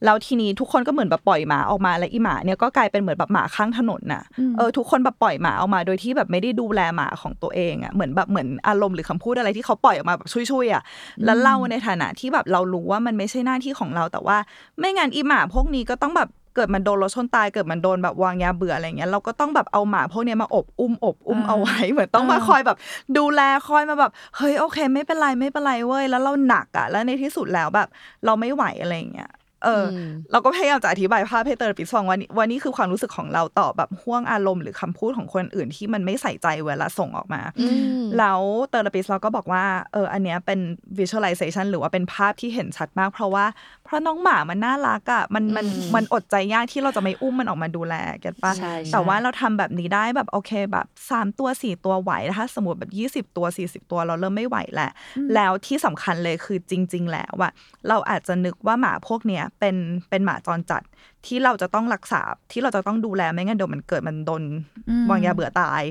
[0.04, 10.82] แล้วทีนี้ทุกคนก็เหมือนแบบปล่อยหมาออกมาแล้วอีหมาเนี่ยก็กลายเป็นเหมือนแบบหมาข้างถนนน่ะอืมเออทุกคนแบบปล่อยหมาออกมาโดยที่แบบไม่ได้ดูแลหมาของตัวเองอะเหมือนแบบเหมือนอารมณ์หรือคำพูดอะไรที่เขาปล่อยออกมาแบบช่วยๆอะ
[11.24, 14.36] แล้วเราในฐานะที่แบบเรารู้ว่ามันไม่ใช่หน้าที่ของเราแต่ว่า
[14.78, 22.76] ไม่งั้นอีหมาพวกนี้ก็ต้องแบบ เกิดมันโดนรถชนตายเกิดมันโดนแบบวางยาเบื่ออะไรเงี้ยเราก็ต้องแบบเอาหมาพวกเนี้ยมาอบอุ้มอบอุ้มอ่าเอาไว้เหมือนต้องมาอ่าคอยแบบ
[23.18, 27.88] ดูแลคอยมาแบบเฮ้ยโอเค ไม่เป็นไรไม่เป็นไรเว้ยแล้วเราหนักอะแล้วในที่สุดแล้วแบบ
[28.24, 29.32] เราไม่ไหวอะไรเงี้ย
[29.66, 37.68] เอออมเราก็พยายามจะอธิบายภาพให้เตอร์ปิดฟังว่านี่ว่านี่คือความรู้สึกของเราต่อแบบห่วงอารมณ์หรือคำพูดของคนอื่นที่มันไม่ใส่ใจเวลาส่งออกมาอื
[38.00, 40.60] มแล้วเตอร์ปิสเราก็บอกว่าเอออันเนี้ยเป็น
[40.98, 43.44] visualization หรือว่าเป็นภาพที่เห็นชัดมาก เพราะว่า
[43.81, 54.90] เพ ราะน้องหมามันน่ารักอะมันมันอืมมันอดใจยากที่เราจะไม่อุ้มมันออกมาดูแลเก็ตปะใช่ใช่แต่ว่าเราทำแบบนี้ได้แบบโอเคแบบสามตัวสี่ตัวไหวถ้าสมมติแบบยี่สิบตัวสี่สิบตัวเราเริ่มไม่ไหวแหละ
[55.34, 57.50] แล้วที่สำคัญเลยคือจริง ๆ แล้วว่า
[57.88, 59.76] เราอาจจะนึกว่าหมาพวกเนี้ยเป็น
[60.10, 60.82] เป็นหมาจรจัด
[61.26, 64.42] ที่เราจะต้องรักษาที่เราจะต้องดูแลไม่งั้นเดี๋ยวมันเกิดมันโดน
[64.88, 65.84] อืมวางยาเบื่อตาย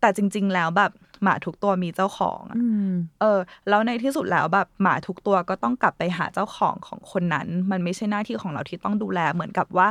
[0.00, 0.90] แต่จริง ๆ แล้วแบบ
[1.24, 9.88] หมาทุกตัวมีเจ้าของอะอืมเออ แล้วในที่สุดแล้วแบบหมาทุกตัวก็ต้องกลับไปหาเจ้าของของคนนั้น มันไม่ใช่หน้าที่ของเราที่ต้องดูแลเหมือนกับว่า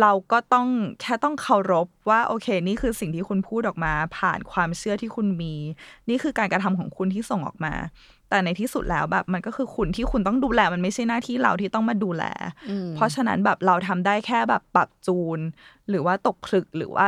[0.00, 0.68] เราก็ต้อง
[1.00, 5.54] แค่ต้องเคารพว่าโอเค นี่คือสิ่งที่คุณพูดออกมา ผ่านความเชื่อที่คุณมี
[6.08, 7.74] นี่คือการกระทำของคุณที่ส่งออกมา
[8.30, 12.24] แต่ในที่สุดแล้วแบบมันก็คือคุณที่คุณต้องดูแล มันไม่ใช่หน้าที่เราที่ต้องมาดูแล
[12.70, 15.38] อืมเพราะฉะนั้นแบบเราทำได้แค่แบบปรับจูน
[15.88, 17.06] หรือว่าตกผลึกหรือว่า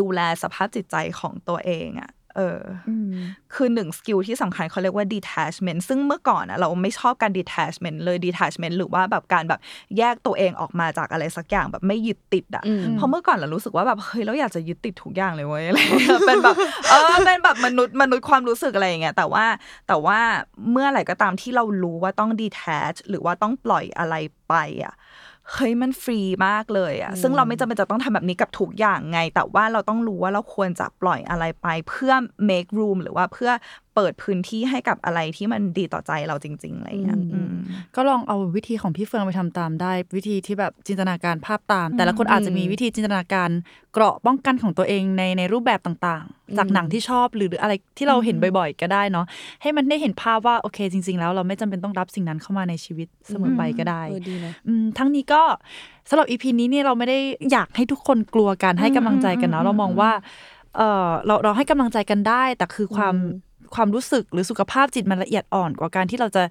[0.00, 3.14] ดูแลสภาพจิตใจของตัวเองอะ เออออืม
[3.54, 9.60] คือหนึ่งสกิลที่สำคัญเขาเรียกว่า detachment ซึ่งเมื่อก่อนอะเราไม่ชอบการ detachment เลย detachment หรือว่าแบบการแบบ
[9.98, 16.56] แยกตัวเองออกมาจากอะไรสักอย่างแบบไม่ยึดติดอะอืมเพราะเมื่อก่อนเรารู้สึกว่าแบบเฮ้ยเราอยากจะยึดติดทุกอย่างเลยเว้ยอะไรอย่างเงี้ยเป็นแบบ
[16.90, 19.44] เออเป็นแบบมนุษย์มนุษย์ความรู้สึกอะไรอย่างเงี้ยแต่ว่า
[19.88, 20.18] แต่ว่า
[20.70, 24.14] เมื่อไหร่ก็ตามที่เรารู้ว่าต้อง detach หรือว่าต้องปล่อยอะไร
[24.48, 24.94] ไปอะ
[25.52, 32.12] เฮ้ยมันฟรีมากเลยอะซึ่งเราไม่จำเป็นจะต้องทำแบบนี้กับทุกอย่างไง แต่ว่าเราต้องรู้ว่าเราควรจะปล่อยอะไรไป เพื่อ
[32.48, 33.50] make room หรือว่าเพื่อ
[33.96, 37.50] เปิดพื้นที่ให้กับอะไรที่มันดีต่อใจเราจริงๆอะไรอย่างเงี้ยอืม
[37.96, 43.50] ก็ลองเอาวิธีของพี่เฟืองไปทำตามได้ วิธีที่แบบจินตนาการภาพตาม แต่ละคนอาจจะมีวิธีจินตนาการ
[43.92, 49.26] เกราะป้องกันของตัวเองในในรูปแบบต่างๆ จากหนังที่ชอบหรือหรืออะไรที่เราเห็นบ่อยๆ ก็ได้เนาะ
[49.62, 55.42] ให้มันได้เห็นภาพว่าโอเค จริง ๆ แล้วเราไม่จำเป็นต้องรับสิ่งนั้นเข้ามาในชีวิตเสมอไปก็ได้เออดีนะอืมทั้งนี้ก็
[56.08, 57.18] สำหรับอีพีนี้เนี่ยเราไม่ได้
[57.52, 60.10] อยากให้ทุกคนกลัวกันให้กำลังใจกันเนาะเรามองว่า
[60.76, 63.14] เออเราเราให้กำลังใจกันได้ แต่คือความ
[63.76, 66.44] ความรู้สึกหรือสุขภาพจิตมันละเอียดอ่อนกว่าการที่เราจะ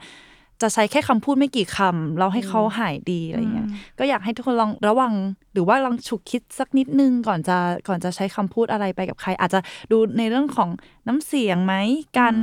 [0.61, 3.67] จะใช้แค่คำพูดไม่กี่คำเราให้เขาหายดีอะไรเงี้ย
[3.99, 5.13] ก็อยากให้ทุกคนลองระวัง
[5.53, 7.57] หรือว่าลองฉุกคิดสักนิดนึงก่อนจะ
[7.88, 9.59] ก่อนจะใช้คำพูดอะไรไปกับใคร อาจจะ
[9.91, 10.69] ดูในเรื่องของ
[11.07, 11.73] น้ำเสียงไหม
[12.17, 12.35] การ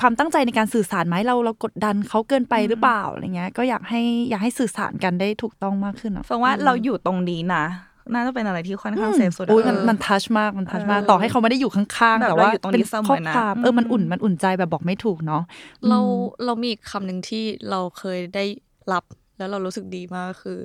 [0.00, 7.64] ความตั้งใจในการสื่อสารไหมเราเรากดดันเขาเกินไปหรือเปล่าอะไรเงี้ย ก็อยากให้อยากให้สื่อสารกันได้ถูกต้องมากขึ้นอะฟังว่าเราอยู่ตรงนี้นะ
[8.12, 15.42] น่าจะเป็นอะไรที่ค่อนข้างเซฟสุดอะโอ้ยมันมันทัชมากมันทัชมากต่อให้เขาไม่ได้อยู่ข้างๆแบบแต่ว่าเราอยู่ตรงนี้เป็นเสมอข้อนะความเออมันอุ่นมันอุ่นใจแบบบอกไม่ถูกเนาะ
[15.88, 15.98] เรา
[16.44, 18.44] เรามีอีกคำหนึ่งที่เราเคยได้
[18.92, 19.04] รับ
[19.38, 20.58] แล้วเรารู้สึกดีมากคือ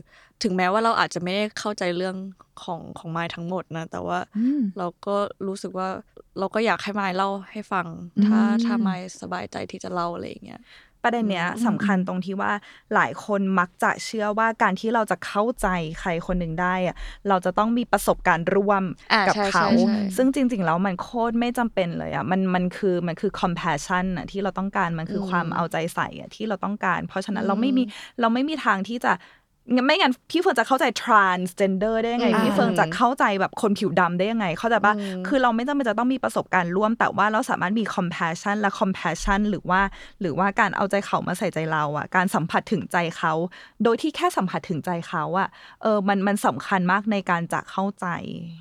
[0.43, 2.15] ถึงแม้ว่าเราอาจจะไม่ได้เข้าใจเรื่อง
[2.63, 5.15] ของของไม้ทั้งหมดนะ แต่ว่าอืมเราก็
[5.47, 5.89] รู้สึกว่า
[6.39, 7.85] เราก็อยากให้ไม้เล่าให้ฟัง
[8.25, 10.61] ถ้าอืมถ้าไม้สบายใจที่จะเล่าอะไรอย่างเงี้ย
[11.03, 12.51] ประเด็นเนี้ยสำคัญตรงที่ว่า
[12.93, 15.67] หลายคนมักจะเชื่อว่าการที่เราจะเข้าใจ
[15.99, 16.95] ใครคนหนึ่งได้อะ
[17.29, 18.83] เราจะต้องมีประสบการณ์ร่วม
[19.13, 27.83] อ่ากับใช่เขาใช่ใช่ซึ่งจริง ๆ แล้วมันโคตรไม่จำเป็นเลยอะมันมันคือมันคือ compassion อะที่เราต้องการมันคือความเอาใจใส่อะที่เราต้องการ เพราะฉะนั้นเราไม่มี
[28.21, 29.40] เราไม่มีทางที่จะงั้น
[29.85, 34.93] ไม่งั้นพี่เฟิร์นจะเข้าใจ transgender ได้ยังไงอืมพี่เฟิร์นจะเข้าใจแบบคนผิวดำได้ยังไง เข้าใจปะ
[35.27, 39.81] คือเราไม่จำเป็นจะต้องมีประสบการณ์ร่วม แต่ว่าเราสามารถมี compassion และ compassion หรือว่า
[40.21, 43.33] หรือว่าการเอาใจเขามาใส่ใจเราอะ การสัมผัสถึงใจเขา
[43.83, 45.47] โดยที่แค่สัมผัสถึงใจเขาอะ
[45.81, 48.07] เออ มัน มันสำคัญมากในการจะเข้าใจ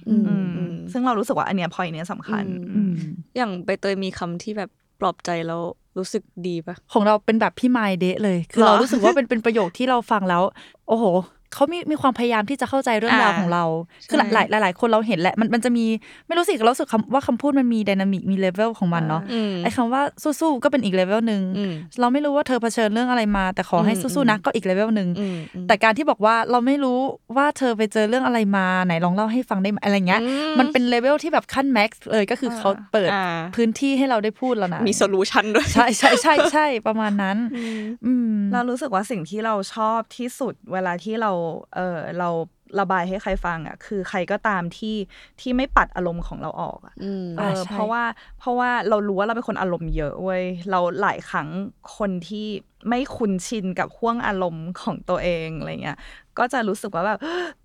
[0.09, 2.93] อืมอืมอืมซึ่งเรารู้สึกว่าอันเนี้ยพอยเนี้ยสำคัญอืม
[3.37, 5.63] อย่างใบเตยมีคำที่แบบ ปลอบใจแล้ว
[5.99, 10.43] รู้สึกดีปะของเราเป็นแบบพี่มายเด๊ะเลย คือเหรอเรารู้สึกว่าเป็นเป็นประโยคที่เราฟังแล้ว
[10.89, 11.05] โอ้โห
[11.55, 13.65] เขามีมีความพยายามที่จะเข้าใจเรื่องราวอ่าของเรา
[14.09, 15.85] คือหใช่ลายหลายหลายคนเราเห็นแหละ มันมันจะมี
[16.27, 20.03] ไม่รู้สิเรารู้สึกคำว่าคำพูดมันมี dynamic มี level ของมันเนาะอืมไอ้คำว่า
[20.41, 26.99] สู้ๆก็เป็นอีกเลเวลหนึ่งอืมเราไม่รู้ว่าเธอเผชิญเรื่องอะไรมา แต่ขอให้อืมสู้ๆนะก็อีกเลเวลหนึ่งอืมอืมแต่การที่บอกว่าเราไม่รู้
[27.37, 33.25] ว่าเธอไปเจอเรื่องอะไรมาไหนลองเล่าให้ฟังได้ไหมอะไรเงี้ยอืมมันเป็น level ที่แบบขั้น max เลยก็คือเขาเปิดอ่า
[33.57, 37.37] พื้นที่ให้เราได้พูดแล้วนะมีโซลูชันด้วยใช่ใช่ใช่ใช่ประมาณนั้น
[38.07, 41.31] อืมเรารู้สึกว่าสิ่งที่เราชอบที่สุดเวลาที่เรา
[41.75, 42.29] เออเรา
[42.81, 44.97] ระบายให้ใครฟังอะคือใครก็ตามที่
[45.41, 48.03] ที่ไม่ปัดอารมณ์ของเราออกอะอืมเอออ่าใช่เพราะว่า
[48.39, 51.49] เพราะว่าเรารู้ว่าเราเป็นคนอารมณ์เยอะเว้ยเราหลายครั้ง
[51.97, 52.47] คนที่
[52.89, 55.99] ไม่คุ้นชินกับห่วงอารมณ์ของตัวเองอะไรเงี้ย
[56.39, 57.19] ก็จะรู้สึกว่าแบบ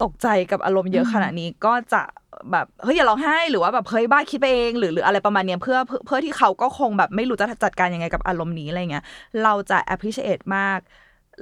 [0.04, 2.02] ตกใจกับอารมณ์เยอะขนาดนี้ก็จะ
[2.52, 9.04] แบบเฮ้ยอย่าร้องไห้หรือว่าแบบเฮ้ยบ้าคิดไปเอง หรือหรืออะไรประมาณเนี้ยเพื่อเพื่อเพื่อที่เขาก็คงแบบไม่รู้จะจัดการยังไงกับอารมณ์นี้อะไรเงี้ย
[9.44, 10.80] เราจะ appreciate มาก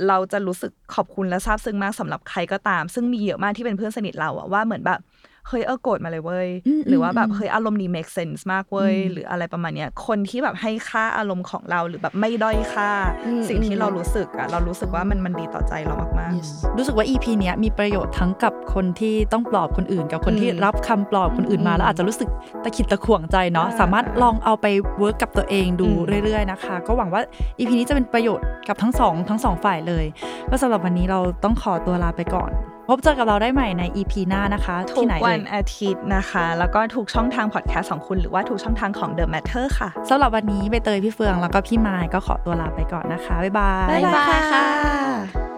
[0.08, 5.00] เราจะรู้สึกขอบคุณและซาบซึ้งมากสำหรับใครก็ตาม ซึ่งมีเยอะมากที่เป็นเพื่อนสนิทเราอะว่าเหมือนแบบ
[5.48, 12.90] เฮ้ยเออโกรธมาเลยเว้ยอืมหรือว่าแบบอืมเฮ้ยอารมณ์นี้ make sense มากเว้ยอืมหรืออะไรประมาณเนี้ยคนที่แบบให้ค่าอารมณ์ของเราหรือแบบไม่ด้อยค่า
[13.26, 22.30] อืมสิ่งที่เรารู้สึกอะเรารู้สึกว่ามันมันดีต่อใจเรามาก Yes รู้สึกว่า EP เนี้ยมีประโยชน์ทั้งกับคนที่ต้องปลอบคนอื่น กับคนที่อืมรับคำปลอบคนอื่นมาอืมแล้วอาจจะรู้สึก
[22.64, 24.66] ตะขิดตะขวงใจเนาะสามารถลองเอาไป
[25.00, 27.22] เวิร์กกับตัวเองดูอืมเรื่อย ๆนะคะ ก็หวังว่า
[27.60, 30.06] EP นี้จะเป็นประโยชน์กับทั้งสองทั้งสองฝ่ายเลย
[30.50, 32.52] ก็สำหรับวันนี้เราต้องขอตัวลาไปก่อน
[32.88, 45.53] พบเจอกับเราได้ใหม่ใน EP หน้านะคะๆทุที่กไหนวัเอ่นอาทิตย์นะคะ แล้วก็ทุกช่องทางพอดแคสต์ของคุณหรือว่าทุกช่องทางของ The Matter ค่ะสำหรับวันนี้ใบเตยพี่เฟิงแล้วก็พี่มายก็ขอตัวลาไปก่อนนะคะ บ๊ายบาย บ๊ายบายค่ะ